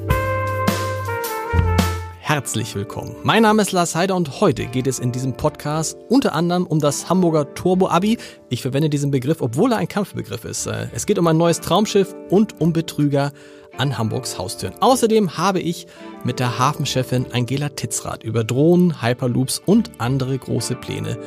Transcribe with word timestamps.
Herzlich 2.31 2.77
willkommen. 2.77 3.17
Mein 3.25 3.43
Name 3.43 3.61
ist 3.63 3.73
Lars 3.73 3.97
Heider 3.97 4.15
und 4.15 4.41
heute 4.41 4.67
geht 4.67 4.87
es 4.87 5.01
in 5.01 5.11
diesem 5.11 5.33
Podcast 5.37 5.99
unter 6.09 6.33
anderem 6.33 6.65
um 6.65 6.79
das 6.79 7.11
Hamburger 7.11 7.55
Turbo-Abi. 7.55 8.19
Ich 8.51 8.63
verwende 8.63 8.89
diesen 8.89 9.11
Begriff, 9.11 9.41
obwohl 9.41 9.73
er 9.73 9.79
ein 9.79 9.89
Kampfbegriff 9.89 10.45
ist. 10.45 10.67
Äh, 10.67 10.87
es 10.95 11.07
geht 11.07 11.19
um 11.19 11.27
ein 11.27 11.37
neues 11.37 11.61
Traumschiff 11.61 12.15
und 12.29 12.61
um 12.61 12.73
Betrüger 12.73 13.33
an 13.77 13.99
Hamburgs 13.99 14.39
Haustüren. 14.39 14.75
Außerdem 14.79 15.39
habe 15.39 15.59
ich 15.59 15.89
mit 16.23 16.39
der 16.39 16.57
Hafenchefin 16.57 17.27
Angela 17.33 17.71
Titzrath 17.71 18.23
über 18.23 18.45
Drohnen, 18.45 19.03
Hyperloops 19.03 19.61
und 19.67 19.91
andere 19.99 20.39
große 20.39 20.77
Pläne 20.77 21.19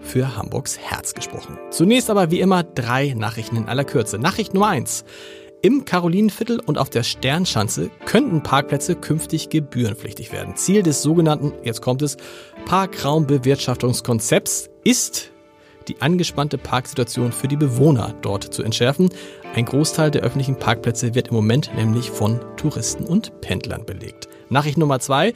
für 0.00 0.36
Hamburgs 0.36 0.76
Herz 0.76 1.14
gesprochen. 1.14 1.56
Zunächst 1.70 2.10
aber 2.10 2.32
wie 2.32 2.40
immer 2.40 2.64
drei 2.64 3.14
Nachrichten 3.16 3.54
in 3.54 3.68
aller 3.68 3.84
Kürze. 3.84 4.18
Nachricht 4.18 4.54
Nummer 4.54 4.70
eins. 4.70 5.04
Im 5.60 5.84
Karolinenviertel 5.84 6.60
und 6.60 6.78
auf 6.78 6.88
der 6.88 7.02
Sternschanze 7.02 7.90
könnten 8.04 8.44
Parkplätze 8.44 8.94
künftig 8.94 9.48
gebührenpflichtig 9.48 10.32
werden. 10.32 10.54
Ziel 10.54 10.84
des 10.84 11.02
sogenannten, 11.02 11.52
jetzt 11.64 11.82
kommt 11.82 12.00
es, 12.02 12.16
Parkraumbewirtschaftungskonzepts 12.66 14.70
ist, 14.84 15.32
die 15.88 16.00
angespannte 16.00 16.58
Parksituation 16.58 17.32
für 17.32 17.48
die 17.48 17.56
Bewohner 17.56 18.14
dort 18.22 18.44
zu 18.44 18.62
entschärfen. 18.62 19.08
Ein 19.52 19.64
Großteil 19.64 20.12
der 20.12 20.22
öffentlichen 20.22 20.60
Parkplätze 20.60 21.16
wird 21.16 21.26
im 21.28 21.34
Moment 21.34 21.72
nämlich 21.74 22.12
von 22.12 22.38
Touristen 22.56 23.04
und 23.04 23.40
Pendlern 23.40 23.84
belegt. 23.84 24.28
Nachricht 24.50 24.78
Nummer 24.78 25.00
zwei. 25.00 25.32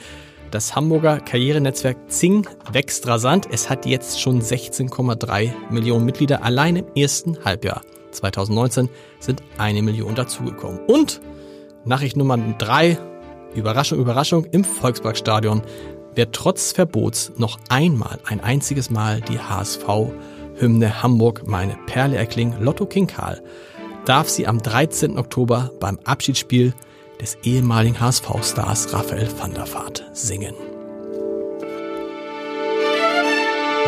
Das 0.53 0.77
Hamburger 0.77 1.19
Karrierenetzwerk 1.19 2.13
Zing 2.13 2.47
wächst 2.71 3.09
rasant. 3.09 3.49
Es 3.51 3.69
hat 3.69 3.87
jetzt 3.87 4.21
schon 4.21 4.41
16,3 4.41 5.51
Millionen 5.71 6.05
Mitglieder 6.05 6.45
allein 6.45 6.77
im 6.77 6.87
ersten 6.95 7.45
Halbjahr. 7.45 7.83
2019 8.13 8.89
sind 9.19 9.43
eine 9.59 9.83
Million 9.83 10.15
dazugekommen. 10.15 10.81
Und 10.87 11.21
Nachricht 11.85 12.17
Nummer 12.17 12.39
drei, 12.59 12.99
Überraschung, 13.55 13.99
Überraschung, 13.99 14.45
im 14.47 14.65
Volksparkstadion 14.65 15.63
wird 16.15 16.35
trotz 16.35 16.73
Verbots 16.73 17.33
noch 17.37 17.59
einmal, 17.69 18.19
ein 18.27 18.41
einziges 18.41 18.91
Mal 18.91 19.21
die 19.21 19.39
HSV-Hymne 19.39 21.03
Hamburg 21.03 21.47
meine 21.47 21.77
Perle 21.87 22.17
erklingen. 22.17 22.63
Lotto 22.63 22.87
King 22.87 23.07
Karl 23.07 23.43
darf 24.05 24.29
sie 24.29 24.47
am 24.47 24.59
13. 24.61 25.19
Oktober 25.19 25.71
beim 25.81 25.99
Abschiedsspiel 26.05 26.75
des 27.21 27.39
ehemaligen 27.43 28.01
HSV-Stars 28.01 28.93
Raphael 28.93 29.29
van 29.39 29.55
der 29.55 29.73
Vaart 29.73 30.05
singen. 30.13 30.55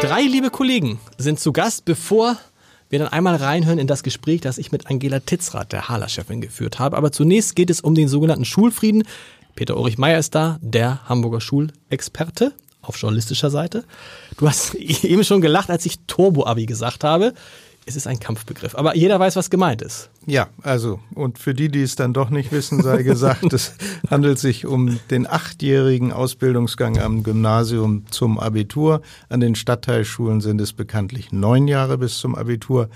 Drei 0.00 0.22
liebe 0.22 0.50
Kollegen 0.50 1.00
sind 1.18 1.40
zu 1.40 1.52
Gast, 1.52 1.84
bevor 1.84 2.36
wir 2.90 2.98
dann 2.98 3.08
einmal 3.08 3.36
reinhören 3.36 3.78
in 3.78 3.86
das 3.86 4.02
Gespräch, 4.02 4.40
das 4.40 4.58
ich 4.58 4.72
mit 4.72 4.86
Angela 4.88 5.20
Titzrath, 5.20 5.72
der 5.72 5.88
Hala-Chefin, 5.88 6.40
geführt 6.40 6.78
habe. 6.78 6.96
Aber 6.96 7.12
zunächst 7.12 7.56
geht 7.56 7.70
es 7.70 7.80
um 7.80 7.94
den 7.94 8.08
sogenannten 8.08 8.44
Schulfrieden. 8.44 9.04
Peter 9.54 9.76
Ulrich 9.76 9.98
Meyer 9.98 10.18
ist 10.18 10.34
da, 10.34 10.58
der 10.62 11.08
Hamburger 11.08 11.40
Schulexperte 11.40 12.52
auf 12.82 12.96
journalistischer 12.96 13.50
Seite. 13.50 13.84
Du 14.36 14.48
hast 14.48 14.74
eben 15.04 15.24
schon 15.24 15.40
gelacht, 15.40 15.70
als 15.70 15.86
ich 15.86 15.98
Turbo-Abi 16.06 16.66
gesagt 16.66 17.04
habe 17.04 17.34
es 17.86 17.96
ist 17.96 18.06
ein 18.06 18.18
Kampfbegriff. 18.18 18.74
Aber 18.74 18.96
jeder 18.96 19.20
weiß, 19.20 19.36
was 19.36 19.50
gemeint 19.50 19.82
ist. 19.82 20.10
Ja, 20.26 20.48
also, 20.62 21.00
und 21.14 21.38
für 21.38 21.54
die, 21.54 21.68
die 21.68 21.82
es 21.82 21.96
dann 21.96 22.14
doch 22.14 22.30
nicht 22.30 22.50
wissen, 22.50 22.82
sei 22.82 23.02
gesagt, 23.02 23.52
es 23.52 23.74
handelt 24.10 24.38
sich 24.38 24.66
um 24.66 24.98
den 25.10 25.26
achtjährigen 25.26 26.12
Ausbildungsgang 26.12 26.98
am 26.98 27.22
Gymnasium 27.22 28.04
zum 28.10 28.38
Abitur. 28.38 29.02
An 29.28 29.40
den 29.40 29.54
Stadtteilschulen 29.54 30.40
sind 30.40 30.60
es 30.60 30.72
bekanntlich 30.72 31.32
neun 31.32 31.68
Jahre 31.68 31.98
bis 31.98 32.18
zum 32.18 32.34
Abitur. 32.34 32.88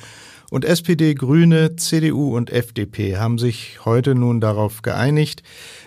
Und 0.51 0.65
SPD, 0.65 1.15
Grüne, 1.15 1.77
CDU 1.77 2.35
und 2.35 2.51
FDP 2.51 3.19
haben 3.19 3.37
sich 3.37 3.85
heute 3.85 4.15
nun 4.15 4.41
darauf 4.41 4.81
geeinigt, 4.81 5.43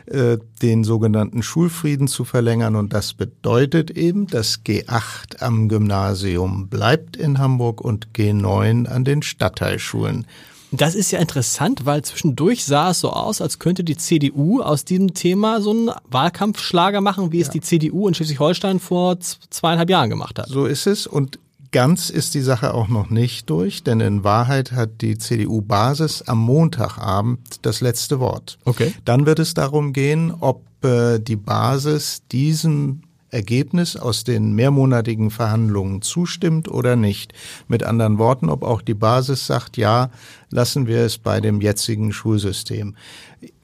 äh, 0.05 0.37
den 0.61 0.83
sogenannten 0.83 1.41
Schulfrieden 1.41 2.07
zu 2.07 2.25
verlängern. 2.25 2.75
Und 2.75 2.93
das 2.93 3.13
bedeutet 3.13 3.89
eben, 3.89 4.27
dass 4.27 4.63
G8 4.63 5.41
am 5.41 5.67
Gymnasium 5.67 6.67
bleibt 6.67 7.17
in 7.17 7.39
Hamburg 7.39 7.81
und 7.81 8.09
G9 8.15 8.85
an 8.85 9.03
den 9.03 9.23
Stadtteilschulen. 9.23 10.27
Das 10.73 10.95
ist 10.95 11.11
ja 11.11 11.19
interessant, 11.19 11.85
weil 11.85 12.03
zwischendurch 12.03 12.63
sah 12.63 12.91
es 12.91 13.01
so 13.01 13.09
aus, 13.09 13.41
als 13.41 13.59
könnte 13.59 13.83
die 13.83 13.97
CDU 13.97 14.61
aus 14.61 14.85
diesem 14.85 15.13
Thema 15.13 15.59
so 15.59 15.71
einen 15.71 15.91
Wahlkampfschlager 16.09 17.01
machen, 17.01 17.33
wie 17.33 17.39
ja. 17.39 17.45
es 17.45 17.49
die 17.49 17.59
CDU 17.59 18.07
in 18.07 18.13
Schleswig-Holstein 18.13 18.79
vor 18.79 19.19
zweieinhalb 19.19 19.89
Jahren 19.89 20.09
gemacht 20.09 20.39
hat. 20.39 20.47
So 20.47 20.65
ist 20.65 20.87
es. 20.87 21.07
Und 21.07 21.39
Ganz 21.71 22.09
ist 22.09 22.33
die 22.33 22.41
Sache 22.41 22.73
auch 22.73 22.89
noch 22.89 23.09
nicht 23.09 23.49
durch, 23.49 23.83
denn 23.83 24.01
in 24.01 24.25
Wahrheit 24.25 24.73
hat 24.73 25.01
die 25.01 25.17
CDU-Basis 25.17 26.23
am 26.23 26.39
Montagabend 26.39 27.39
das 27.61 27.79
letzte 27.79 28.19
Wort. 28.19 28.59
Okay. 28.65 28.93
Dann 29.05 29.25
wird 29.25 29.39
es 29.39 29.53
darum 29.53 29.93
gehen, 29.93 30.33
ob 30.37 30.63
äh, 30.83 31.19
die 31.19 31.37
Basis 31.37 32.23
diesem 32.29 33.03
Ergebnis 33.31 33.95
aus 33.95 34.23
den 34.23 34.53
mehrmonatigen 34.53 35.31
Verhandlungen 35.31 36.01
zustimmt 36.01 36.69
oder 36.69 36.95
nicht. 36.95 37.33
Mit 37.67 37.83
anderen 37.83 38.17
Worten, 38.17 38.49
ob 38.49 38.63
auch 38.63 38.81
die 38.81 38.93
Basis 38.93 39.47
sagt, 39.47 39.77
ja, 39.77 40.11
lassen 40.49 40.85
wir 40.85 40.99
es 40.99 41.17
bei 41.17 41.41
dem 41.41 41.61
jetzigen 41.61 42.11
Schulsystem. 42.11 42.95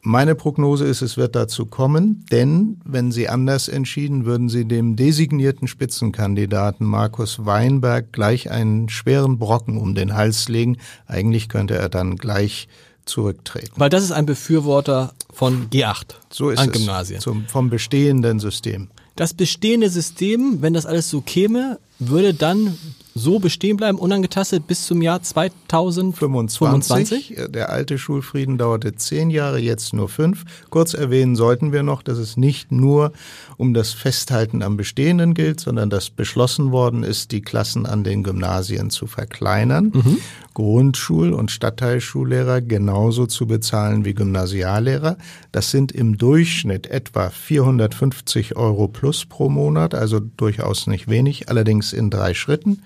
Meine 0.01 0.35
Prognose 0.35 0.85
ist, 0.85 1.01
es 1.01 1.17
wird 1.17 1.35
dazu 1.35 1.66
kommen, 1.66 2.25
denn 2.31 2.79
wenn 2.85 3.11
Sie 3.11 3.27
anders 3.27 3.67
entschieden, 3.67 4.25
würden 4.25 4.47
Sie 4.47 4.63
dem 4.63 4.95
designierten 4.95 5.67
Spitzenkandidaten 5.67 6.88
Markus 6.88 7.45
Weinberg 7.45 8.13
gleich 8.13 8.50
einen 8.50 8.88
schweren 8.88 9.38
Brocken 9.38 9.77
um 9.77 9.95
den 9.95 10.16
Hals 10.16 10.47
legen. 10.47 10.77
Eigentlich 11.07 11.50
könnte 11.50 11.75
er 11.75 11.89
dann 11.89 12.16
gleich 12.16 12.69
zurücktreten. 13.03 13.73
Weil 13.75 13.89
das 13.89 14.03
ist 14.03 14.11
ein 14.11 14.25
Befürworter 14.25 15.13
von 15.33 15.69
G8 15.69 16.16
so 16.29 16.50
ist 16.50 16.59
an 16.59 16.69
es, 16.69 16.73
Gymnasien. 16.73 17.19
Zum, 17.19 17.45
vom 17.45 17.69
bestehenden 17.69 18.39
System. 18.39 18.89
Das 19.17 19.33
bestehende 19.33 19.89
System, 19.89 20.61
wenn 20.61 20.73
das 20.73 20.85
alles 20.85 21.09
so 21.09 21.22
käme, 21.22 21.79
würde 21.97 22.35
dann 22.35 22.78
so 23.17 23.39
bestehen 23.39 23.78
bleiben, 23.78 23.97
unangetastet 23.97 24.67
bis 24.67 24.85
zum 24.85 25.01
Jahr 25.01 25.22
2025. 25.22 27.35
Der 27.50 27.69
alte 27.69 27.97
Schulfrieden 27.97 28.57
dauerte 28.57 28.95
zehn 28.95 29.29
Jahre, 29.29 29.59
jetzt 29.59 29.94
nur 29.94 30.09
fünf. 30.09 30.44
Kurz 30.69 30.94
erwähnen 30.94 31.35
sollten 31.35 31.72
wir 31.72 31.83
noch, 31.83 32.01
dass 32.01 32.17
es 32.17 32.38
nicht 32.38 32.72
nur 32.72 33.11
um 33.57 33.73
das 33.73 33.94
Festhalten 33.94 34.61
am 34.61 34.77
Bestehenden 34.77 35.33
gilt, 35.33 35.59
sondern 35.59 35.89
dass 35.89 36.09
beschlossen 36.09 36.72
worden 36.72 37.03
ist, 37.03 37.31
die 37.31 37.41
Klassen 37.41 37.85
an 37.85 38.03
den 38.03 38.23
Gymnasien 38.23 38.89
zu 38.89 39.07
verkleinern, 39.07 39.91
mhm. 39.94 40.17
Grundschul- 40.53 41.33
und 41.33 41.51
Stadtteilschullehrer 41.51 42.61
genauso 42.61 43.27
zu 43.27 43.47
bezahlen 43.47 44.06
wie 44.06 44.13
Gymnasiallehrer. 44.13 45.17
Das 45.51 45.72
sind 45.72 45.91
im 45.91 46.17
Durchschnitt 46.17 46.88
etwa 46.88 47.29
450 47.29 48.56
Euro 48.56 48.88
plus 48.88 49.25
pro 49.25 49.50
Monat, 49.50 49.94
also 49.94 50.19
durchaus 50.19 50.88
nicht 50.88 51.07
wenig, 51.07 51.50
allerdings 51.50 51.94
in 51.94 52.09
drei 52.09 52.33
Schritten. 52.33 52.81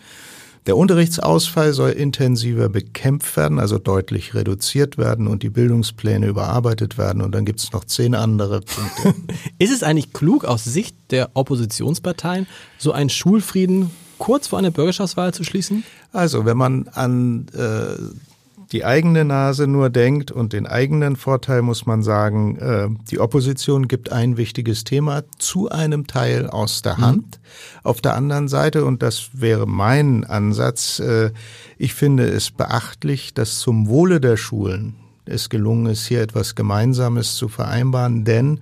Der 0.67 0.77
Unterrichtsausfall 0.77 1.73
soll 1.73 1.89
intensiver 1.91 2.69
bekämpft 2.69 3.35
werden, 3.35 3.57
also 3.57 3.79
deutlich 3.79 4.35
reduziert 4.35 4.97
werden 4.99 5.27
und 5.27 5.41
die 5.41 5.49
Bildungspläne 5.49 6.27
überarbeitet 6.27 6.99
werden. 6.99 7.23
Und 7.23 7.33
dann 7.33 7.45
gibt 7.45 7.59
es 7.59 7.71
noch 7.71 7.83
zehn 7.83 8.13
andere 8.13 8.61
Punkte. 8.61 9.15
Ist 9.57 9.71
es 9.73 9.81
eigentlich 9.81 10.13
klug 10.13 10.45
aus 10.45 10.63
Sicht 10.63 10.95
der 11.09 11.31
Oppositionsparteien, 11.33 12.45
so 12.77 12.91
einen 12.91 13.09
Schulfrieden 13.09 13.89
kurz 14.19 14.47
vor 14.47 14.59
einer 14.59 14.69
Bürgerschaftswahl 14.69 15.33
zu 15.33 15.43
schließen? 15.43 15.83
Also, 16.13 16.45
wenn 16.45 16.57
man 16.57 16.87
an 16.89 17.47
äh, 17.55 17.95
die 18.71 18.85
eigene 18.85 19.25
Nase 19.25 19.67
nur 19.67 19.89
denkt 19.89 20.31
und 20.31 20.53
den 20.53 20.65
eigenen 20.65 21.17
Vorteil 21.17 21.61
muss 21.61 21.85
man 21.85 22.03
sagen, 22.03 22.57
äh, 22.57 22.87
die 23.09 23.19
Opposition 23.19 23.87
gibt 23.87 24.11
ein 24.11 24.37
wichtiges 24.37 24.85
Thema 24.85 25.23
zu 25.37 25.69
einem 25.69 26.07
Teil 26.07 26.47
aus 26.47 26.81
der 26.81 26.97
mhm. 26.97 27.01
Hand. 27.01 27.39
Mhm. 27.41 27.79
Auf 27.83 28.01
der 28.01 28.15
anderen 28.15 28.47
Seite, 28.47 28.85
und 28.85 29.03
das 29.03 29.29
wäre 29.33 29.67
mein 29.67 30.23
Ansatz, 30.23 30.99
äh, 30.99 31.31
ich 31.77 31.93
finde 31.93 32.27
es 32.27 32.51
beachtlich, 32.51 33.33
dass 33.33 33.59
zum 33.59 33.87
Wohle 33.87 34.21
der 34.21 34.37
Schulen 34.37 34.95
es 35.25 35.49
gelungen 35.49 35.87
ist, 35.87 36.07
hier 36.07 36.21
etwas 36.21 36.55
Gemeinsames 36.55 37.35
zu 37.35 37.47
vereinbaren, 37.47 38.23
denn 38.23 38.61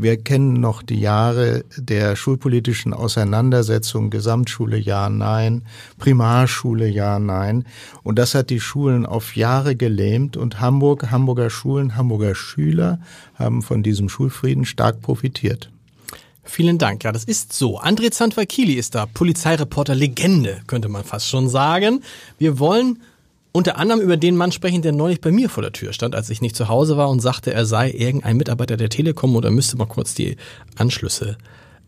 wir 0.00 0.16
kennen 0.16 0.54
noch 0.54 0.82
die 0.84 1.00
Jahre 1.00 1.64
der 1.76 2.14
schulpolitischen 2.14 2.94
Auseinandersetzung, 2.94 4.10
Gesamtschule 4.10 4.78
ja, 4.78 5.10
nein, 5.10 5.64
Primarschule 5.98 6.86
ja, 6.86 7.18
nein. 7.18 7.64
Und 8.04 8.16
das 8.16 8.36
hat 8.36 8.50
die 8.50 8.60
Schulen 8.60 9.04
auf 9.04 9.34
Jahre 9.34 9.74
gelähmt 9.74 10.36
und 10.36 10.60
Hamburg, 10.60 11.10
Hamburger 11.10 11.50
Schulen, 11.50 11.96
Hamburger 11.96 12.36
Schüler 12.36 13.00
haben 13.34 13.60
von 13.60 13.82
diesem 13.82 14.08
Schulfrieden 14.08 14.64
stark 14.64 15.02
profitiert. 15.02 15.68
Vielen 16.44 16.78
Dank. 16.78 17.02
Ja, 17.02 17.10
das 17.10 17.24
ist 17.24 17.52
so. 17.52 17.80
André 17.80 18.12
Zanfakili 18.12 18.74
ist 18.74 18.94
da, 18.94 19.04
Polizeireporter 19.04 19.96
Legende, 19.96 20.60
könnte 20.68 20.88
man 20.88 21.02
fast 21.02 21.28
schon 21.28 21.48
sagen. 21.48 22.02
Wir 22.38 22.60
wollen 22.60 23.00
unter 23.52 23.78
anderem 23.78 24.00
über 24.00 24.16
den 24.16 24.36
Mann 24.36 24.52
sprechen, 24.52 24.82
der 24.82 24.92
neulich 24.92 25.20
bei 25.20 25.30
mir 25.30 25.48
vor 25.48 25.62
der 25.62 25.72
Tür 25.72 25.92
stand, 25.92 26.14
als 26.14 26.30
ich 26.30 26.40
nicht 26.40 26.56
zu 26.56 26.68
Hause 26.68 26.96
war 26.96 27.08
und 27.08 27.20
sagte, 27.20 27.52
er 27.52 27.66
sei 27.66 27.90
irgendein 27.90 28.36
Mitarbeiter 28.36 28.76
der 28.76 28.90
Telekom 28.90 29.36
oder 29.36 29.50
müsste 29.50 29.76
mal 29.76 29.86
kurz 29.86 30.14
die 30.14 30.36
Anschlüsse 30.76 31.38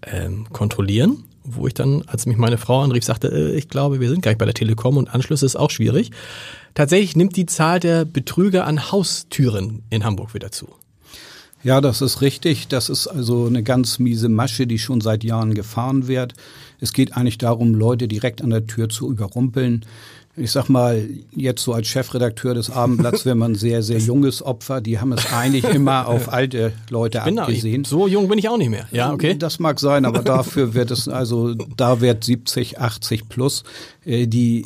ähm, 0.02 0.46
kontrollieren. 0.52 1.24
Wo 1.42 1.66
ich 1.66 1.74
dann, 1.74 2.02
als 2.06 2.26
mich 2.26 2.36
meine 2.36 2.58
Frau 2.58 2.82
anrief, 2.82 3.04
sagte, 3.04 3.28
äh, 3.28 3.56
ich 3.56 3.68
glaube, 3.68 4.00
wir 4.00 4.10
sind 4.10 4.20
gleich 4.20 4.36
bei 4.36 4.44
der 4.44 4.54
Telekom 4.54 4.96
und 4.96 5.12
Anschlüsse 5.12 5.46
ist 5.46 5.56
auch 5.56 5.70
schwierig. 5.70 6.10
Tatsächlich 6.74 7.16
nimmt 7.16 7.36
die 7.36 7.46
Zahl 7.46 7.80
der 7.80 8.04
Betrüger 8.04 8.66
an 8.66 8.92
Haustüren 8.92 9.82
in 9.90 10.04
Hamburg 10.04 10.34
wieder 10.34 10.52
zu. 10.52 10.68
Ja, 11.62 11.82
das 11.82 12.00
ist 12.00 12.22
richtig. 12.22 12.68
Das 12.68 12.88
ist 12.88 13.06
also 13.06 13.46
eine 13.46 13.62
ganz 13.62 13.98
miese 13.98 14.28
Masche, 14.30 14.66
die 14.66 14.78
schon 14.78 15.00
seit 15.00 15.24
Jahren 15.24 15.54
gefahren 15.54 16.08
wird. 16.08 16.34
Es 16.80 16.94
geht 16.94 17.16
eigentlich 17.16 17.36
darum, 17.36 17.74
Leute 17.74 18.08
direkt 18.08 18.40
an 18.42 18.50
der 18.50 18.66
Tür 18.66 18.88
zu 18.88 19.10
überrumpeln 19.10 19.84
ich 20.36 20.52
sag 20.52 20.68
mal, 20.68 21.08
jetzt 21.34 21.62
so 21.62 21.72
als 21.72 21.88
Chefredakteur 21.88 22.54
des 22.54 22.70
Abendblatts 22.70 23.26
wäre 23.26 23.34
man 23.34 23.56
sehr, 23.56 23.82
sehr 23.82 23.98
junges 23.98 24.42
Opfer. 24.42 24.80
Die 24.80 25.00
haben 25.00 25.12
es 25.12 25.32
eigentlich 25.32 25.64
immer 25.64 26.06
auf 26.06 26.32
alte 26.32 26.72
Leute 26.88 27.20
bin 27.24 27.38
abgesehen. 27.38 27.82
Da, 27.82 27.88
so 27.88 28.06
jung 28.06 28.28
bin 28.28 28.38
ich 28.38 28.48
auch 28.48 28.56
nicht 28.56 28.70
mehr. 28.70 28.86
Ja, 28.92 29.12
okay. 29.12 29.34
Das 29.36 29.58
mag 29.58 29.80
sein, 29.80 30.04
aber 30.04 30.20
dafür 30.22 30.72
wird 30.74 30.92
es, 30.92 31.08
also 31.08 31.54
da 31.54 32.00
wird 32.00 32.22
70, 32.22 32.78
80 32.78 33.28
plus. 33.28 33.64
Äh, 34.04 34.28
die 34.28 34.64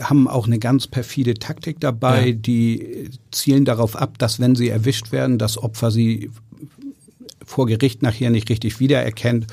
haben 0.00 0.28
auch 0.28 0.46
eine 0.46 0.58
ganz 0.58 0.86
perfide 0.86 1.34
Taktik 1.34 1.80
dabei. 1.80 2.28
Ja. 2.28 2.32
Die 2.34 3.10
zielen 3.30 3.64
darauf 3.64 3.96
ab, 3.96 4.18
dass 4.18 4.38
wenn 4.38 4.54
sie 4.54 4.68
erwischt 4.68 5.12
werden, 5.12 5.38
das 5.38 5.56
Opfer 5.56 5.90
sie 5.90 6.30
vor 7.44 7.66
Gericht 7.66 8.02
nachher 8.02 8.30
nicht 8.30 8.50
richtig 8.50 8.80
wiedererkennt 8.80 9.46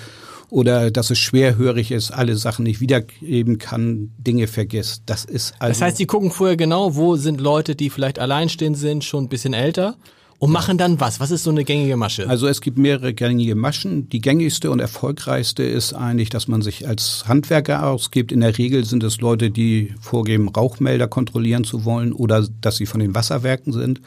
oder 0.53 0.91
dass 0.91 1.09
es 1.09 1.17
schwerhörig 1.17 1.89
ist, 1.89 2.11
alle 2.11 2.35
Sachen 2.35 2.63
nicht 2.63 2.79
wiedergeben 2.79 3.57
kann, 3.57 4.11
Dinge 4.19 4.45
vergisst. 4.45 5.01
Das 5.07 5.25
ist 5.25 5.55
also 5.57 5.71
Das 5.71 5.81
heißt, 5.81 5.97
Sie 5.97 6.05
gucken 6.05 6.29
vorher 6.29 6.55
genau, 6.55 6.95
wo 6.95 7.15
sind 7.15 7.41
Leute, 7.41 7.75
die 7.75 7.89
vielleicht 7.89 8.19
alleinstehend 8.19 8.77
sind, 8.77 9.03
schon 9.03 9.23
ein 9.23 9.29
bisschen 9.29 9.55
älter 9.55 9.95
und 10.38 10.51
machen 10.51 10.77
dann 10.77 11.00
was? 11.00 11.19
Was 11.19 11.31
ist 11.31 11.44
so 11.44 11.50
eine 11.50 11.63
gängige 11.63 11.97
Masche? 11.97 12.29
Also 12.29 12.47
es 12.47 12.61
gibt 12.61 12.77
mehrere 12.77 13.15
gängige 13.15 13.55
Maschen. 13.55 14.09
Die 14.09 14.21
gängigste 14.21 14.69
und 14.69 14.79
erfolgreichste 14.79 15.63
ist 15.63 15.94
eigentlich, 15.94 16.29
dass 16.29 16.47
man 16.47 16.61
sich 16.61 16.88
als 16.88 17.27
Handwerker 17.27 17.88
ausgibt. 17.88 18.31
In 18.31 18.41
der 18.41 18.55
Regel 18.55 18.85
sind 18.85 19.03
es 19.03 19.21
Leute, 19.21 19.50
die 19.50 19.95
vorgeben, 20.01 20.50
Rauchmelder 20.50 21.07
kontrollieren 21.07 21.63
zu 21.63 21.83
wollen 21.83 22.13
oder 22.13 22.47
dass 22.61 22.77
sie 22.77 22.85
von 22.85 23.00
den 23.00 23.15
Wasserwerken 23.15 23.73
sind. 23.73 24.01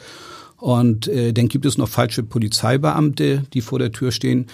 Und 0.55 1.09
äh, 1.09 1.33
dann 1.33 1.49
gibt 1.49 1.65
es 1.65 1.77
noch 1.77 1.89
falsche 1.89 2.23
Polizeibeamte, 2.23 3.43
die 3.53 3.61
vor 3.61 3.79
der 3.79 3.91
Tür 3.91 4.13
stehen 4.13 4.47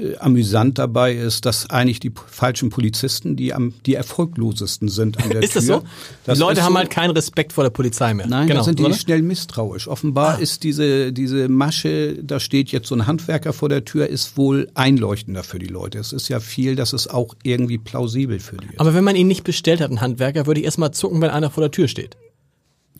äh, 0.00 0.16
amüsant 0.18 0.78
dabei 0.78 1.14
ist, 1.14 1.46
dass 1.46 1.68
eigentlich 1.68 2.00
die 2.00 2.12
falschen 2.26 2.70
Polizisten 2.70 3.36
die 3.36 3.52
am 3.52 3.74
die 3.86 3.94
erfolglosesten 3.94 4.88
sind 4.88 5.22
an 5.22 5.30
der 5.30 5.42
ist 5.42 5.52
Tür. 5.52 5.60
Ist 5.60 5.68
das 5.70 5.76
so? 5.78 5.82
Das 6.24 6.38
die 6.38 6.44
Leute 6.44 6.62
haben 6.62 6.72
so. 6.72 6.78
halt 6.78 6.90
keinen 6.90 7.10
Respekt 7.10 7.52
vor 7.52 7.64
der 7.64 7.70
Polizei 7.70 8.14
mehr. 8.14 8.26
Nein, 8.26 8.46
genau, 8.46 8.60
da 8.60 8.64
sind 8.64 8.78
die 8.78 8.84
oder? 8.84 8.94
schnell 8.94 9.22
misstrauisch. 9.22 9.88
Offenbar 9.88 10.36
ah. 10.36 10.38
ist 10.38 10.64
diese 10.64 11.12
diese 11.12 11.48
Masche, 11.48 12.22
da 12.22 12.40
steht 12.40 12.70
jetzt 12.70 12.88
so 12.88 12.94
ein 12.94 13.06
Handwerker 13.06 13.52
vor 13.52 13.68
der 13.68 13.84
Tür, 13.84 14.08
ist 14.08 14.36
wohl 14.36 14.70
einleuchtender 14.74 15.42
für 15.42 15.58
die 15.58 15.66
Leute. 15.66 15.98
Es 15.98 16.12
ist 16.12 16.28
ja 16.28 16.40
viel, 16.40 16.76
dass 16.76 16.92
es 16.92 17.08
auch 17.08 17.34
irgendwie 17.42 17.78
plausibel 17.78 18.40
für 18.40 18.56
die 18.56 18.66
ist. 18.66 18.80
Aber 18.80 18.94
wenn 18.94 19.04
man 19.04 19.16
ihn 19.16 19.28
nicht 19.28 19.44
bestellt 19.44 19.80
hat, 19.80 19.90
einen 19.90 20.00
Handwerker, 20.00 20.46
würde 20.46 20.60
ich 20.60 20.66
erstmal 20.66 20.92
zucken, 20.92 21.20
wenn 21.20 21.30
einer 21.30 21.50
vor 21.50 21.62
der 21.62 21.70
Tür 21.70 21.88
steht. 21.88 22.16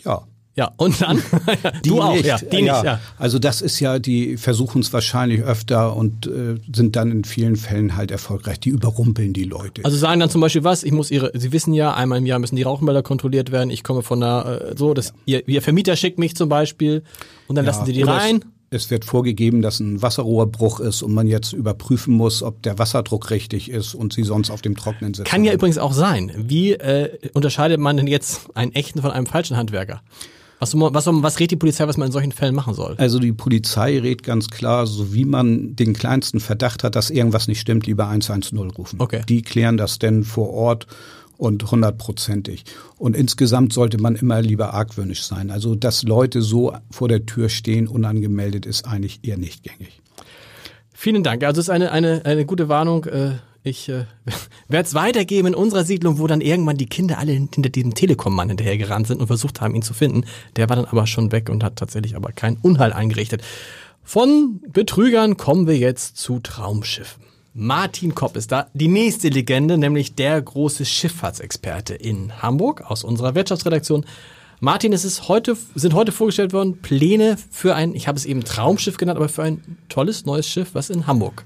Ja, 0.04 0.26
ja, 0.56 0.72
und 0.76 1.00
dann? 1.00 1.22
die 1.84 1.88
du 1.88 2.02
auch, 2.02 2.14
nicht. 2.14 2.26
ja. 2.26 2.38
Die 2.38 2.56
ja. 2.56 2.74
nicht, 2.74 2.84
ja. 2.84 3.00
Also 3.18 3.38
das 3.38 3.62
ist 3.62 3.80
ja, 3.80 3.98
die 3.98 4.36
versuchen 4.36 4.80
es 4.80 4.92
wahrscheinlich 4.92 5.42
öfter 5.42 5.96
und 5.96 6.26
äh, 6.26 6.56
sind 6.74 6.96
dann 6.96 7.10
in 7.10 7.24
vielen 7.24 7.56
Fällen 7.56 7.96
halt 7.96 8.10
erfolgreich. 8.10 8.60
Die 8.60 8.70
überrumpeln 8.70 9.32
die 9.32 9.44
Leute. 9.44 9.84
Also 9.84 9.96
sagen 9.96 10.20
dann 10.20 10.30
zum 10.30 10.40
Beispiel 10.40 10.64
was, 10.64 10.82
ich 10.82 10.92
muss 10.92 11.10
ihre, 11.10 11.30
Sie 11.34 11.52
wissen 11.52 11.72
ja, 11.72 11.94
einmal 11.94 12.18
im 12.18 12.26
Jahr 12.26 12.38
müssen 12.38 12.56
die 12.56 12.62
Rauchmelder 12.62 13.02
kontrolliert 13.02 13.52
werden. 13.52 13.70
Ich 13.70 13.84
komme 13.84 14.02
von 14.02 14.20
der, 14.20 14.72
äh, 14.72 14.76
so, 14.76 14.92
das, 14.94 15.14
ihr, 15.24 15.46
ihr 15.48 15.62
Vermieter 15.62 15.96
schickt 15.96 16.18
mich 16.18 16.34
zum 16.34 16.48
Beispiel 16.48 17.02
und 17.46 17.56
dann 17.56 17.64
ja, 17.64 17.70
lassen 17.70 17.86
Sie 17.86 17.92
die 17.92 18.02
rein. 18.02 18.44
Es 18.72 18.88
wird 18.88 19.04
vorgegeben, 19.04 19.62
dass 19.62 19.80
ein 19.80 20.00
Wasserrohrbruch 20.00 20.78
ist 20.78 21.02
und 21.02 21.12
man 21.12 21.26
jetzt 21.26 21.52
überprüfen 21.52 22.14
muss, 22.14 22.44
ob 22.44 22.62
der 22.62 22.78
Wasserdruck 22.78 23.30
richtig 23.30 23.68
ist 23.68 23.96
und 23.96 24.12
sie 24.12 24.22
sonst 24.22 24.50
auf 24.50 24.62
dem 24.62 24.76
Trocknen 24.76 25.12
sitzen. 25.12 25.28
Kann 25.28 25.42
ja 25.42 25.52
übrigens 25.52 25.76
auch 25.76 25.92
sein. 25.92 26.30
Wie 26.36 26.74
äh, 26.74 27.18
unterscheidet 27.32 27.80
man 27.80 27.96
denn 27.96 28.06
jetzt 28.06 28.56
einen 28.56 28.72
echten 28.72 29.02
von 29.02 29.10
einem 29.10 29.26
falschen 29.26 29.56
Handwerker? 29.56 30.02
Was, 30.60 30.74
was, 30.74 31.06
was 31.06 31.40
rät 31.40 31.50
die 31.50 31.56
Polizei, 31.56 31.88
was 31.88 31.96
man 31.96 32.06
in 32.06 32.12
solchen 32.12 32.32
Fällen 32.32 32.54
machen 32.54 32.74
soll? 32.74 32.94
Also 32.98 33.18
die 33.18 33.32
Polizei 33.32 33.98
rät 33.98 34.22
ganz 34.22 34.48
klar, 34.48 34.86
so 34.86 35.14
wie 35.14 35.24
man 35.24 35.74
den 35.74 35.94
kleinsten 35.94 36.38
Verdacht 36.38 36.84
hat, 36.84 36.94
dass 36.96 37.08
irgendwas 37.08 37.48
nicht 37.48 37.60
stimmt, 37.60 37.86
lieber 37.86 38.08
110 38.08 38.58
rufen. 38.58 39.00
Okay. 39.00 39.22
Die 39.26 39.40
klären 39.40 39.78
das 39.78 39.98
denn 39.98 40.22
vor 40.22 40.50
Ort 40.50 40.86
und 41.38 41.70
hundertprozentig. 41.70 42.64
Und 42.98 43.16
insgesamt 43.16 43.72
sollte 43.72 43.96
man 43.96 44.16
immer 44.16 44.42
lieber 44.42 44.74
argwöhnisch 44.74 45.22
sein. 45.22 45.50
Also 45.50 45.74
dass 45.74 46.02
Leute 46.02 46.42
so 46.42 46.74
vor 46.90 47.08
der 47.08 47.24
Tür 47.24 47.48
stehen, 47.48 47.88
unangemeldet, 47.88 48.66
ist 48.66 48.86
eigentlich 48.86 49.20
eher 49.22 49.38
nicht 49.38 49.62
gängig. 49.62 50.02
Vielen 50.92 51.22
Dank. 51.22 51.42
Also 51.42 51.62
es 51.62 51.68
ist 51.68 51.70
eine, 51.70 51.90
eine, 51.90 52.26
eine 52.26 52.44
gute 52.44 52.68
Warnung. 52.68 53.06
Äh 53.06 53.32
ich 53.62 53.88
äh, 53.88 54.06
werde 54.68 54.86
es 54.86 54.94
weitergeben 54.94 55.48
in 55.48 55.54
unserer 55.54 55.84
Siedlung, 55.84 56.18
wo 56.18 56.26
dann 56.26 56.40
irgendwann 56.40 56.76
die 56.76 56.86
Kinder 56.86 57.18
alle 57.18 57.32
hinter 57.32 57.68
diesem 57.68 57.94
Telekom-Mann 57.94 58.48
hinterhergerannt 58.48 59.06
sind 59.06 59.20
und 59.20 59.26
versucht 59.26 59.60
haben, 59.60 59.74
ihn 59.74 59.82
zu 59.82 59.94
finden. 59.94 60.24
Der 60.56 60.68
war 60.68 60.76
dann 60.76 60.86
aber 60.86 61.06
schon 61.06 61.32
weg 61.32 61.48
und 61.50 61.62
hat 61.62 61.76
tatsächlich 61.76 62.16
aber 62.16 62.32
keinen 62.32 62.56
Unheil 62.56 62.92
eingerichtet. 62.92 63.42
Von 64.02 64.60
Betrügern 64.68 65.36
kommen 65.36 65.66
wir 65.66 65.76
jetzt 65.76 66.16
zu 66.16 66.40
Traumschiffen. 66.40 67.24
Martin 67.52 68.14
Kopp 68.14 68.36
ist 68.36 68.52
da, 68.52 68.68
die 68.74 68.88
nächste 68.88 69.28
Legende, 69.28 69.76
nämlich 69.76 70.14
der 70.14 70.40
große 70.40 70.84
Schifffahrtsexperte 70.84 71.94
in 71.94 72.40
Hamburg 72.40 72.88
aus 72.88 73.04
unserer 73.04 73.34
Wirtschaftsredaktion. 73.34 74.06
Martin, 74.60 74.92
es 74.92 75.04
ist 75.04 75.28
heute, 75.28 75.56
sind 75.74 75.94
heute 75.94 76.12
vorgestellt 76.12 76.52
worden 76.52 76.80
Pläne 76.80 77.36
für 77.50 77.74
ein, 77.74 77.94
ich 77.94 78.08
habe 78.08 78.18
es 78.18 78.24
eben 78.24 78.44
Traumschiff 78.44 78.98
genannt, 78.98 79.16
aber 79.16 79.28
für 79.28 79.42
ein 79.42 79.78
tolles 79.88 80.26
neues 80.26 80.48
Schiff, 80.48 80.70
was 80.74 80.90
in 80.90 81.06
Hamburg 81.06 81.44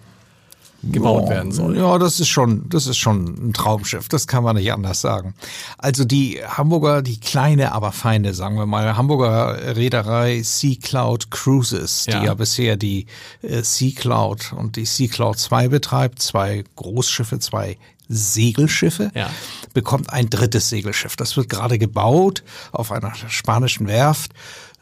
gebaut 0.92 1.28
werden 1.28 1.52
soll. 1.52 1.76
Ja, 1.76 1.98
das 1.98 2.20
ist 2.20 2.28
schon, 2.28 2.68
das 2.68 2.86
ist 2.86 2.98
schon 2.98 3.48
ein 3.48 3.52
Traumschiff. 3.52 4.08
Das 4.08 4.26
kann 4.26 4.44
man 4.44 4.56
nicht 4.56 4.72
anders 4.72 5.00
sagen. 5.00 5.34
Also 5.78 6.04
die 6.04 6.40
Hamburger, 6.46 7.02
die 7.02 7.18
kleine, 7.18 7.72
aber 7.72 7.92
feine, 7.92 8.34
sagen 8.34 8.56
wir 8.56 8.66
mal, 8.66 8.96
Hamburger 8.96 9.76
Reederei 9.76 10.42
Sea 10.42 10.76
Cloud 10.80 11.30
Cruises, 11.30 12.06
ja. 12.06 12.20
die 12.20 12.26
ja 12.26 12.34
bisher 12.34 12.76
die 12.76 13.06
äh, 13.42 13.62
Sea 13.62 13.92
Cloud 13.94 14.52
und 14.52 14.76
die 14.76 14.86
Sea 14.86 15.08
Cloud 15.08 15.38
2 15.38 15.68
betreibt, 15.68 16.20
zwei 16.20 16.64
Großschiffe, 16.76 17.38
zwei 17.38 17.76
Segelschiffe, 18.08 19.10
ja. 19.14 19.30
bekommt 19.72 20.12
ein 20.12 20.28
drittes 20.28 20.68
Segelschiff. 20.68 21.16
Das 21.16 21.36
wird 21.36 21.48
gerade 21.48 21.78
gebaut 21.78 22.42
auf 22.72 22.92
einer 22.92 23.14
spanischen 23.28 23.86
Werft 23.86 24.32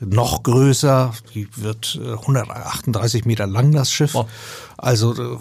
noch 0.04 0.42
größer, 0.42 1.12
die 1.34 1.48
wird 1.56 1.98
138 2.02 3.24
äh, 3.24 3.28
Meter 3.28 3.46
lang, 3.46 3.72
das 3.72 3.92
Schiff. 3.92 4.14
Oh. 4.14 4.26
Also 4.76 5.14
äh, 5.14 5.38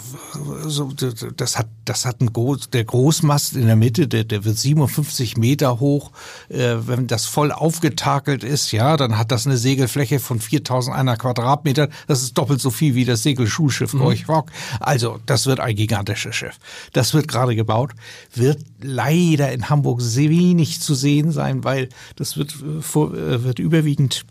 das 1.36 1.58
hat 1.58 1.68
das 1.86 2.06
hat 2.06 2.22
ein 2.22 2.32
Groß, 2.32 2.70
der 2.70 2.86
Großmast 2.86 3.56
in 3.56 3.66
der 3.66 3.76
Mitte, 3.76 4.08
der, 4.08 4.24
der 4.24 4.46
wird 4.46 4.58
57 4.58 5.36
Meter 5.38 5.80
hoch. 5.80 6.12
Äh, 6.48 6.76
wenn 6.86 7.08
das 7.08 7.26
voll 7.26 7.52
aufgetakelt 7.52 8.44
ist, 8.44 8.72
ja, 8.72 8.98
dann 8.98 9.18
hat 9.18 9.32
das 9.32 9.48
eine 9.48 9.58
Segelfläche 9.58 10.20
von 10.20 10.40
4.100 10.40 11.18
Quadratmeter. 11.18 11.90
Das 12.08 12.22
ist 12.22 12.38
doppelt 12.38 12.62
so 12.62 12.70
viel 12.70 12.94
wie 12.94 13.04
das 13.04 13.24
Segelschulschiff 13.24 13.94
mhm. 13.94 14.14
Rock. 14.28 14.52
Also 14.80 15.20
das 15.26 15.48
wird 15.48 15.60
ein 15.60 15.76
gigantisches 15.76 16.36
Schiff. 16.36 16.60
Das 16.94 17.16
wird 17.16 17.28
gerade 17.28 17.56
gebaut, 17.56 17.94
wird 18.34 18.60
leider 18.80 19.52
in 19.52 19.70
Hamburg 19.70 20.02
sehr 20.02 20.30
wenig 20.30 20.82
zu 20.82 20.94
sehen 20.94 21.32
sein, 21.32 21.64
weil 21.64 21.90
das 22.16 22.38
wird, 22.38 22.56
äh, 22.62 23.44
wird 23.44 23.60
überwiegend 23.60 24.24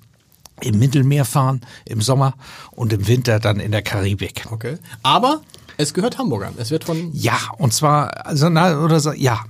im 0.63 0.79
Mittelmeer 0.79 1.25
fahren 1.25 1.61
im 1.85 2.01
Sommer 2.01 2.35
und 2.71 2.93
im 2.93 3.07
Winter 3.07 3.41
dann 3.41 3.61
in 3.61 3.73
der 3.73 3.83
Karibik. 3.83 4.47
Okay. 4.51 4.79
Aber 5.03 5.43
es 5.77 5.95
gehört 5.95 6.19
Hamburgern. 6.19 6.55
Es 6.59 6.71
wird 6.71 6.85
von 6.85 7.11
ja 7.13 7.39
und 7.59 7.73
zwar 7.73 8.27
also 8.27 8.49
na, 8.49 8.83
oder 8.83 9.01
so 9.01 9.13
ja 9.13 9.41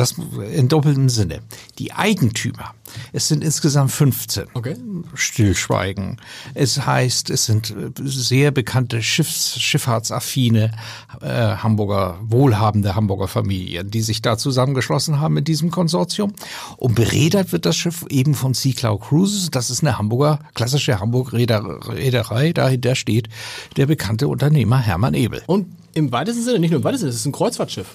das 0.00 0.14
in 0.52 0.68
doppeltem 0.68 1.08
Sinne. 1.08 1.40
Die 1.78 1.92
Eigentümer, 1.92 2.74
es 3.12 3.28
sind 3.28 3.44
insgesamt 3.44 3.92
15. 3.92 4.44
Okay. 4.54 4.76
Stillschweigen. 5.14 6.16
Es 6.54 6.86
heißt, 6.86 7.30
es 7.30 7.46
sind 7.46 7.74
sehr 8.02 8.50
bekannte 8.50 9.02
Schiffs, 9.02 9.60
Schifffahrtsaffine 9.60 10.72
äh, 11.20 11.26
Hamburger, 11.26 12.18
wohlhabende 12.22 12.94
Hamburger 12.94 13.28
Familien, 13.28 13.90
die 13.90 14.02
sich 14.02 14.22
da 14.22 14.38
zusammengeschlossen 14.38 15.20
haben 15.20 15.34
mit 15.34 15.48
diesem 15.48 15.70
Konsortium. 15.70 16.32
Und 16.76 16.94
beredert 16.94 17.52
wird 17.52 17.66
das 17.66 17.76
Schiff 17.76 18.04
eben 18.08 18.34
von 18.34 18.54
Sea 18.54 18.72
Cloud 18.72 19.02
Cruises. 19.02 19.50
Das 19.50 19.70
ist 19.70 19.82
eine 19.82 19.98
Hamburger, 19.98 20.40
klassische 20.54 20.98
Hamburg-Reederei. 20.98 22.52
Dahinter 22.52 22.94
steht 22.94 23.28
der 23.76 23.86
bekannte 23.86 24.28
Unternehmer 24.28 24.78
Hermann 24.78 25.14
Ebel. 25.14 25.42
Und 25.46 25.66
im 25.92 26.12
weitesten 26.12 26.42
Sinne, 26.42 26.60
nicht 26.60 26.70
nur 26.70 26.78
im 26.78 26.84
weitesten 26.84 27.02
Sinne, 27.02 27.10
es 27.10 27.20
ist 27.20 27.26
ein 27.26 27.32
Kreuzfahrtschiff. 27.32 27.88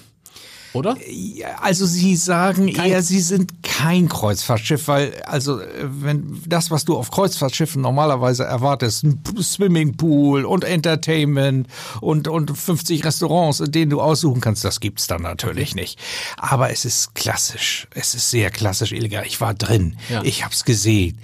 Oder? 0.76 0.96
Ja, 1.08 1.56
Also 1.60 1.86
Sie 1.86 2.16
sagen 2.16 2.72
Kein- 2.72 2.90
eher, 2.90 3.02
Sie 3.02 3.20
sind 3.20 3.62
kein 3.62 4.08
Kreuzfahrtschiff, 4.08 4.88
weil 4.88 5.12
also 5.24 5.60
wenn 5.82 6.42
das, 6.46 6.70
was 6.70 6.84
du 6.84 6.96
auf 6.96 7.10
Kreuzfahrtschiffen 7.10 7.82
normalerweise 7.82 8.44
erwartest, 8.44 9.04
ein 9.04 9.20
Swimmingpool 9.40 10.44
und 10.44 10.64
Entertainment 10.64 11.66
und 12.00 12.28
und 12.28 12.56
50 12.56 13.04
Restaurants, 13.04 13.60
in 13.60 13.72
denen 13.72 13.90
du 13.90 14.00
aussuchen 14.00 14.40
kannst, 14.40 14.64
das 14.64 14.80
gibt's 14.80 15.06
dann 15.06 15.22
natürlich 15.22 15.74
nicht. 15.74 15.98
Aber 16.36 16.70
es 16.70 16.84
ist 16.84 17.14
klassisch, 17.14 17.88
es 17.94 18.14
ist 18.14 18.30
sehr 18.30 18.50
klassisch 18.50 18.92
elegant. 18.92 19.26
Ich 19.26 19.40
war 19.40 19.54
drin, 19.54 19.96
Ja. 20.10 20.22
ich 20.22 20.44
hab's 20.44 20.64
gesehen. 20.64 21.18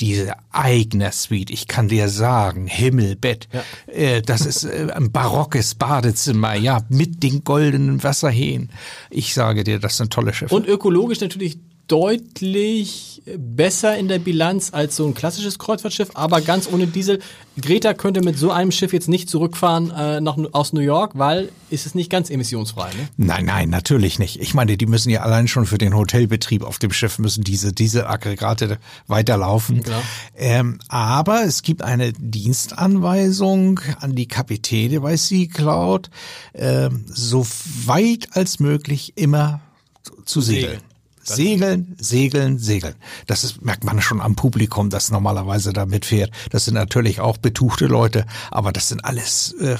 Diese 0.00 0.34
eigene 0.52 1.10
Suite, 1.10 1.50
ich 1.50 1.66
kann 1.66 1.88
dir 1.88 2.08
sagen, 2.08 2.68
Himmel, 2.68 3.16
Bett, 3.16 3.48
äh, 3.88 4.22
das 4.22 4.46
ist 4.46 4.62
äh, 4.62 4.92
ein 4.94 5.10
barockes 5.10 5.74
Badezimmer, 5.74 6.54
ja, 6.54 6.82
mit 6.88 7.24
den 7.24 7.42
goldenen 7.42 8.04
Wasserhähnen. 8.04 8.70
Ich 9.10 9.34
sage 9.34 9.64
dir, 9.64 9.78
das 9.78 9.96
sind 9.96 10.12
tolle 10.12 10.32
Schiffe. 10.32 10.54
Und 10.54 10.66
ökologisch 10.66 11.20
natürlich 11.20 11.58
deutlich 11.88 13.22
besser 13.36 13.96
in 13.96 14.08
der 14.08 14.18
Bilanz 14.18 14.72
als 14.72 14.96
so 14.96 15.06
ein 15.06 15.14
klassisches 15.14 15.58
Kreuzfahrtschiff, 15.58 16.10
aber 16.14 16.40
ganz 16.40 16.68
ohne 16.70 16.86
Diesel. 16.86 17.20
Greta 17.60 17.92
könnte 17.92 18.22
mit 18.22 18.38
so 18.38 18.52
einem 18.52 18.70
Schiff 18.70 18.92
jetzt 18.92 19.08
nicht 19.08 19.28
zurückfahren 19.28 19.90
äh, 19.90 20.20
nach, 20.20 20.38
aus 20.52 20.72
New 20.72 20.80
York, 20.80 21.12
weil 21.14 21.50
ist 21.70 21.86
es 21.86 21.94
nicht 21.94 22.08
ganz 22.08 22.30
emissionsfrei. 22.30 22.88
Ne? 22.90 23.08
Nein, 23.16 23.46
nein, 23.46 23.68
natürlich 23.68 24.20
nicht. 24.20 24.40
Ich 24.40 24.54
meine, 24.54 24.76
die 24.76 24.86
müssen 24.86 25.10
ja 25.10 25.22
allein 25.22 25.48
schon 25.48 25.66
für 25.66 25.78
den 25.78 25.96
Hotelbetrieb 25.96 26.62
auf 26.62 26.78
dem 26.78 26.92
Schiff 26.92 27.18
müssen 27.18 27.42
diese 27.42 27.72
diese 27.72 28.08
Aggregate 28.08 28.78
weiterlaufen. 29.08 29.82
Klar. 29.82 30.02
Ähm, 30.36 30.78
aber 30.88 31.42
es 31.42 31.62
gibt 31.62 31.82
eine 31.82 32.12
Dienstanweisung 32.12 33.80
an 33.98 34.14
die 34.14 34.28
Kapitäne 34.28 35.00
bei 35.00 35.16
Sea 35.16 35.48
Cloud, 35.48 36.10
ähm, 36.54 37.04
so 37.08 37.44
weit 37.86 38.28
als 38.36 38.60
möglich 38.60 39.14
immer 39.16 39.60
zu 40.24 40.40
segeln. 40.40 40.80
Segeln, 41.28 41.96
segeln, 41.98 42.58
segeln. 42.58 42.94
Das 43.26 43.44
ist, 43.44 43.62
merkt 43.62 43.84
man 43.84 44.00
schon 44.00 44.20
am 44.20 44.36
Publikum, 44.36 44.90
das 44.90 45.10
normalerweise 45.10 45.72
da 45.72 45.86
mitfährt. 45.86 46.30
Das 46.50 46.64
sind 46.64 46.74
natürlich 46.74 47.20
auch 47.20 47.36
betuchte 47.36 47.86
Leute, 47.86 48.26
aber 48.50 48.72
das 48.72 48.88
sind 48.88 49.04
alles 49.04 49.54
äh, 49.60 49.72
äh, 49.72 49.76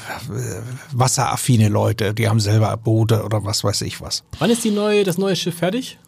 wasseraffine 0.92 1.68
Leute. 1.68 2.14
Die 2.14 2.28
haben 2.28 2.40
selber 2.40 2.76
Boote 2.76 3.24
oder 3.24 3.44
was 3.44 3.64
weiß 3.64 3.82
ich 3.82 4.00
was. 4.00 4.24
Wann 4.38 4.50
ist 4.50 4.64
die 4.64 4.70
neue, 4.70 5.04
das 5.04 5.18
neue 5.18 5.36
Schiff 5.36 5.56
fertig? 5.56 5.98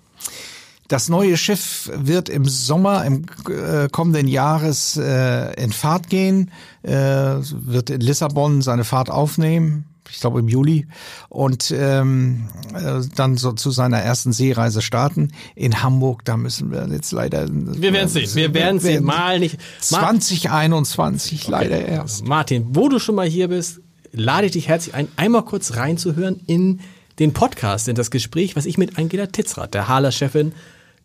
Das 0.91 1.09
neue 1.09 1.37
Schiff 1.37 1.89
wird 1.95 2.29
im 2.29 2.47
Sommer 2.47 3.05
im 3.05 3.25
äh, 3.49 3.89
kommenden 3.89 4.27
Jahres 4.27 4.97
äh, 4.97 5.53
in 5.63 5.73
Fahrt 5.73 6.09
gehen, 6.11 6.51
äh, 6.83 6.91
wird 6.93 7.91
in 7.91 8.01
Lissabon 8.01 8.61
seine 8.61 8.83
Fahrt 8.83 9.09
aufnehmen. 9.09 9.85
Ich 10.12 10.21
glaube 10.21 10.40
im 10.40 10.49
Juli 10.49 10.87
und 11.29 11.73
ähm, 11.76 12.49
äh, 12.75 13.00
dann 13.14 13.37
so 13.37 13.52
zu 13.52 13.71
seiner 13.71 13.99
ersten 13.99 14.33
Seereise 14.33 14.83
starten 14.83 15.33
in 15.55 15.83
Hamburg. 15.83 16.25
Da 16.25 16.37
müssen 16.37 16.71
wir 16.71 16.87
jetzt 16.88 17.12
leider. 17.12 17.47
Wir 17.50 17.93
werden 17.93 18.09
sehen. 18.09 18.31
Wir 18.35 18.55
werden 18.55 18.81
sehen. 18.81 19.05
Mal 19.05 19.38
nicht. 19.38 19.59
Mal 19.90 20.21
2021 20.21 21.49
leider 21.49 21.85
erst. 21.85 22.26
Martin, 22.26 22.69
wo 22.71 22.88
du 22.88 22.99
schon 22.99 23.14
mal 23.14 23.29
hier 23.29 23.49
bist, 23.49 23.81
lade 24.12 24.47
ich 24.47 24.52
dich 24.52 24.69
herzlich 24.69 24.95
ein, 24.95 25.09
einmal 25.17 25.45
kurz 25.45 25.76
reinzuhören 25.76 26.40
in 26.47 26.81
den 27.19 27.33
Podcast, 27.33 27.88
in 27.88 27.95
das 27.95 28.11
Gespräch, 28.11 28.57
was 28.57 28.67
ich 28.67 28.76
mit 28.79 28.99
Angela 28.99 29.26
Titzrath, 29.26 29.75
der 29.75 29.88
Hala-Chefin, 29.88 30.52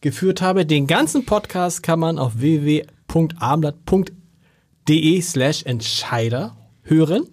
geführt 0.01 0.41
habe. 0.41 0.65
Den 0.65 0.87
ganzen 0.87 1.25
Podcast 1.25 1.83
kann 1.83 1.99
man 1.99 2.17
auf 2.19 2.39
www.abendblatt.de 2.39 5.21
slash 5.21 5.63
Entscheider 5.63 6.57
hören. 6.83 7.27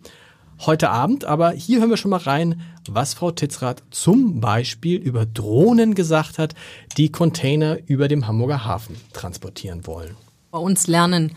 Heute 0.65 0.91
Abend, 0.91 1.25
aber 1.25 1.51
hier 1.51 1.81
hören 1.81 1.91
wir 1.91 1.97
schon 1.97 2.13
mal 2.13 2.19
rein, 2.19 2.61
was 2.89 3.15
Frau 3.15 3.33
Titzrath 3.33 3.83
zum 3.91 4.41
Beispiel 4.41 4.97
über 4.97 5.27
Drohnen 5.27 5.97
gesagt 5.97 6.39
hat, 6.39 6.55
die 6.97 7.11
Container 7.11 7.79
über 7.87 8.07
dem 8.07 8.29
Hamburger 8.29 8.65
Hafen 8.65 8.95
transportieren 9.13 9.89
wollen. 9.89 10.15
Bei 10.53 10.59
uns 10.61 10.87
lernen 10.87 11.33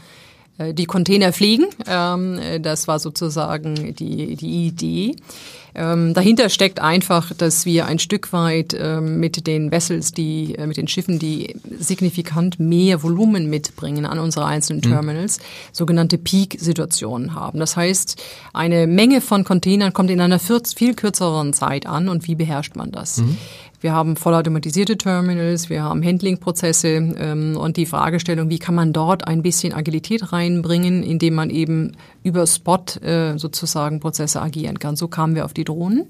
äh, 0.59 0.75
die 0.75 0.85
Container 0.85 1.33
fliegen. 1.33 1.65
Ähm, 1.87 2.37
äh, 2.37 2.59
das 2.59 2.87
war 2.87 2.99
sozusagen 2.99 3.95
die, 3.95 4.35
die 4.35 4.67
Idee. 4.67 5.15
Ähm, 5.75 6.13
dahinter 6.13 6.49
steckt 6.49 6.79
einfach, 6.79 7.33
dass 7.33 7.65
wir 7.65 7.85
ein 7.85 7.99
Stück 7.99 8.31
weit 8.31 8.75
ähm, 8.79 9.19
mit 9.19 9.45
den 9.45 9.71
Vessels, 9.71 10.11
die, 10.11 10.55
äh, 10.55 10.67
mit 10.67 10.77
den 10.77 10.87
Schiffen, 10.87 11.19
die 11.19 11.55
signifikant 11.77 12.59
mehr 12.59 13.03
Volumen 13.03 13.49
mitbringen 13.49 14.05
an 14.05 14.19
unsere 14.19 14.45
einzelnen 14.45 14.81
Terminals, 14.81 15.39
sogenannte 15.73 16.17
Peak-Situationen 16.17 17.35
haben. 17.35 17.59
Das 17.59 17.75
heißt, 17.75 18.21
eine 18.53 18.87
Menge 18.87 19.19
von 19.19 19.43
Containern 19.43 19.91
kommt 19.93 20.09
in 20.09 20.21
einer 20.21 20.39
viel, 20.39 20.95
kürzeren 20.95 21.53
Zeit 21.53 21.85
an 21.85 22.07
und 22.07 22.27
wie 22.27 22.35
beherrscht 22.35 22.75
man 22.75 22.91
das? 22.91 23.21
Wir 23.85 23.93
haben 23.93 24.15
vollautomatisierte 24.15 24.97
Terminals, 24.97 25.69
wir 25.69 25.83
haben 25.83 26.03
Handling-Prozesse 26.03 26.87
ähm, 26.87 27.55
und 27.55 27.77
die 27.77 27.85
Fragestellung, 27.85 28.49
wie 28.49 28.57
kann 28.57 28.73
man 28.73 28.93
dort 28.93 29.27
ein 29.27 29.43
bisschen 29.43 29.73
Agilität 29.73 30.31
reinbringen, 30.33 31.03
indem 31.03 31.35
man 31.35 31.51
eben 31.51 31.91
über 32.23 32.47
Spot 32.47 32.83
äh, 33.03 33.37
sozusagen 33.37 33.99
Prozesse 33.99 34.41
agieren 34.41 34.79
kann. 34.79 34.95
So 34.95 35.07
kamen 35.07 35.35
wir 35.35 35.45
auf 35.45 35.53
die 35.53 35.64
Drohnen. 35.65 36.05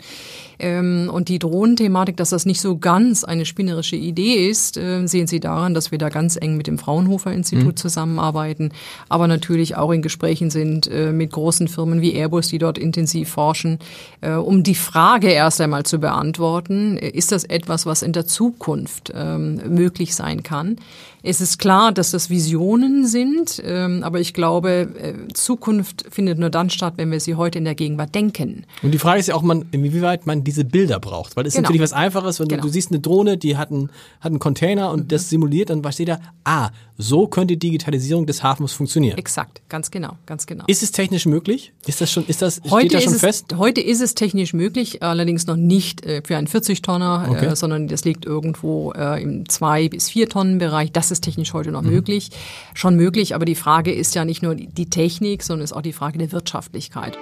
Ähm, 0.59 1.09
und 1.11 1.29
die 1.29 1.39
Drohnenthematik, 1.39 2.17
dass 2.17 2.29
das 2.29 2.45
nicht 2.45 2.61
so 2.61 2.77
ganz 2.77 3.23
eine 3.23 3.45
spinnerische 3.45 3.95
Idee 3.95 4.47
ist, 4.47 4.77
äh, 4.77 5.05
sehen 5.07 5.27
Sie 5.27 5.39
daran, 5.39 5.73
dass 5.73 5.91
wir 5.91 5.97
da 5.97 6.09
ganz 6.09 6.37
eng 6.39 6.57
mit 6.57 6.67
dem 6.67 6.77
Fraunhofer 6.77 7.33
Institut 7.33 7.77
zusammenarbeiten, 7.79 8.71
aber 9.09 9.27
natürlich 9.27 9.75
auch 9.75 9.91
in 9.91 10.01
Gesprächen 10.01 10.49
sind 10.49 10.87
äh, 10.87 11.11
mit 11.11 11.31
großen 11.31 11.67
Firmen 11.67 12.01
wie 12.01 12.13
Airbus, 12.13 12.47
die 12.47 12.57
dort 12.57 12.77
intensiv 12.77 13.29
forschen, 13.29 13.79
äh, 14.21 14.31
um 14.31 14.63
die 14.63 14.75
Frage 14.75 15.29
erst 15.29 15.59
einmal 15.61 15.83
zu 15.83 15.99
beantworten, 15.99 16.97
äh, 16.97 17.09
ist 17.09 17.31
das 17.31 17.43
etwas, 17.43 17.85
was 17.85 18.01
in 18.01 18.13
der 18.13 18.25
Zukunft 18.25 19.11
ähm, 19.13 19.61
möglich 19.67 20.15
sein 20.15 20.43
kann? 20.43 20.77
Es 21.27 21.41
ist 21.41 21.57
klar, 21.57 21.91
dass 21.91 22.11
das 22.11 22.29
Visionen 22.29 23.07
sind, 23.07 23.59
ähm, 23.65 24.03
aber 24.03 24.19
ich 24.19 24.35
glaube, 24.35 24.87
äh, 25.01 25.33
Zukunft 25.33 26.05
findet 26.11 26.37
nur 26.37 26.51
dann 26.51 26.69
statt, 26.69 26.93
wenn 26.97 27.09
wir 27.09 27.19
sie 27.19 27.33
heute 27.33 27.57
in 27.57 27.65
der 27.65 27.73
Gegenwart 27.73 28.13
denken. 28.13 28.65
Und 28.83 28.91
die 28.91 28.99
Frage 28.99 29.19
ist 29.19 29.27
ja 29.27 29.33
auch, 29.33 29.41
man, 29.45 29.65
inwieweit 29.71 30.25
man 30.27 30.43
diese 30.43 30.65
Bilder 30.65 30.99
braucht. 30.99 31.35
Weil 31.35 31.43
es 31.45 31.53
ist 31.53 31.55
Genau. 31.55 31.67
natürlich 31.67 31.81
was 31.81 31.93
Einfaches, 31.93 32.39
wenn 32.39 32.47
du, 32.49 32.55
Genau. 32.55 32.65
du 32.67 32.71
siehst 32.71 32.91
eine 32.91 32.99
Drohne, 32.99 33.37
die 33.37 33.55
hat 33.57 33.71
einen, 33.71 33.89
hat 34.19 34.31
einen 34.31 34.39
Container 34.39 34.91
und 34.91 35.11
das 35.11 35.29
simuliert, 35.29 35.69
dann 35.69 35.81
steht 35.91 36.09
da, 36.09 36.19
ah, 36.43 36.69
so 36.97 37.27
könnte 37.27 37.55
die 37.57 37.59
Digitalisierung 37.67 38.25
des 38.25 38.41
Hafens 38.41 38.71
funktionieren. 38.73 39.17
Exakt, 39.17 39.61
ganz 39.69 39.91
genau, 39.91 40.13
ganz 40.25 40.45
genau. 40.45 40.63
Ist 40.67 40.81
es 40.81 40.91
technisch 40.91 41.25
möglich? 41.25 41.73
Ist 41.85 41.99
das 42.01 42.09
schon, 42.11 42.25
ist 42.27 42.41
das, 42.41 42.55
steht 42.55 42.71
Heute 42.71 42.87
das 42.95 43.03
schon 43.03 43.13
ist, 43.13 43.19
fest? 43.19 43.45
es, 43.51 43.57
heute 43.57 43.81
ist 43.81 44.01
es 44.01 44.13
technisch 44.15 44.53
möglich, 44.53 45.03
allerdings 45.03 45.45
noch 45.47 45.57
nicht 45.57 46.05
äh, 46.05 46.21
für 46.25 46.37
einen 46.37 46.47
40-Tonner, 46.47 47.27
Okay. 47.29 47.47
äh, 47.47 47.55
sondern 47.55 47.87
das 47.89 48.05
liegt 48.05 48.25
irgendwo 48.25 48.93
äh, 48.93 49.21
im 49.21 49.47
2 49.49 49.89
bis 49.89 50.09
4 50.09 50.29
Tonnen 50.29 50.57
Bereich. 50.57 50.91
Das 50.93 51.11
ist 51.11 51.21
technisch 51.21 51.53
heute 51.53 51.71
noch 51.71 51.81
Mhm. 51.81 51.89
möglich. 51.89 52.29
Schon 52.73 52.95
möglich, 52.95 53.35
aber 53.35 53.43
die 53.45 53.55
Frage 53.55 53.91
ist 53.93 54.15
ja 54.15 54.23
nicht 54.23 54.41
nur 54.41 54.55
die 54.55 54.67
die 54.67 54.89
Technik, 54.89 55.43
sondern 55.43 55.63
ist 55.65 55.73
auch 55.73 55.81
die 55.81 55.93
Frage 55.93 56.17
der 56.17 56.31
Wirtschaftlichkeit. 56.31 57.17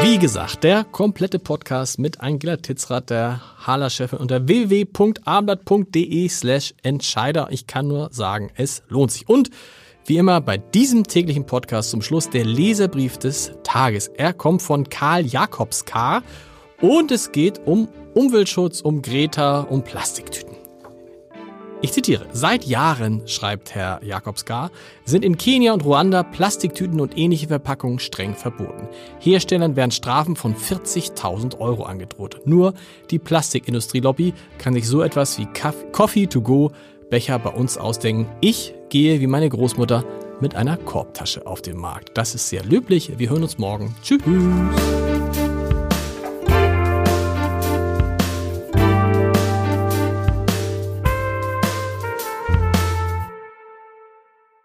Wie 0.00 0.18
gesagt, 0.18 0.64
der 0.64 0.84
komplette 0.84 1.38
Podcast 1.38 1.98
mit 1.98 2.20
Angela 2.20 2.56
Titzrath, 2.56 3.10
der 3.10 3.40
Hala-Chefin, 3.66 4.18
unter 4.18 4.48
www.abendblatt.de 4.48 6.28
slash 6.28 6.74
Entscheider. 6.82 7.48
Ich 7.50 7.66
kann 7.66 7.88
nur 7.88 8.08
sagen, 8.12 8.50
es 8.56 8.82
lohnt 8.88 9.12
sich. 9.12 9.28
Und 9.28 9.50
wie 10.06 10.16
immer 10.16 10.40
bei 10.40 10.58
diesem 10.58 11.04
täglichen 11.04 11.46
Podcast 11.46 11.90
zum 11.90 12.02
Schluss 12.02 12.28
der 12.28 12.44
Leserbrief 12.44 13.18
des 13.18 13.52
Tages. 13.62 14.08
Er 14.08 14.32
kommt 14.32 14.62
von 14.62 14.88
Karl 14.88 15.24
Jakobs 15.24 15.84
K. 15.84 16.22
Und 16.80 17.12
es 17.12 17.30
geht 17.30 17.60
um 17.64 17.88
Umweltschutz, 18.14 18.80
um 18.80 19.02
Greta, 19.02 19.60
um 19.60 19.82
Plastiktüten. 19.84 20.51
Ich 21.84 21.92
zitiere, 21.92 22.26
seit 22.32 22.64
Jahren, 22.64 23.26
schreibt 23.26 23.74
Herr 23.74 24.00
Jakobs 24.04 24.44
K., 24.44 24.70
sind 25.04 25.24
in 25.24 25.36
Kenia 25.36 25.72
und 25.72 25.84
Ruanda 25.84 26.22
Plastiktüten 26.22 27.00
und 27.00 27.18
ähnliche 27.18 27.48
Verpackungen 27.48 27.98
streng 27.98 28.36
verboten. 28.36 28.88
Herstellern 29.18 29.74
werden 29.74 29.90
Strafen 29.90 30.36
von 30.36 30.54
40.000 30.54 31.58
Euro 31.58 31.82
angedroht. 31.82 32.40
Nur 32.44 32.74
die 33.10 33.18
Plastikindustrie-Lobby 33.18 34.32
kann 34.58 34.74
sich 34.74 34.86
so 34.86 35.02
etwas 35.02 35.38
wie 35.38 35.48
Coffee 35.90 36.28
to 36.28 36.40
go 36.40 36.70
Becher 37.10 37.40
bei 37.40 37.50
uns 37.50 37.76
ausdenken. 37.76 38.26
Ich 38.40 38.74
gehe 38.88 39.20
wie 39.20 39.26
meine 39.26 39.48
Großmutter 39.48 40.04
mit 40.40 40.54
einer 40.54 40.76
Korbtasche 40.76 41.46
auf 41.46 41.62
den 41.62 41.76
Markt. 41.76 42.12
Das 42.14 42.36
ist 42.36 42.48
sehr 42.48 42.64
löblich. 42.64 43.18
Wir 43.18 43.28
hören 43.28 43.42
uns 43.42 43.58
morgen. 43.58 43.94
Tschüss. 44.02 44.22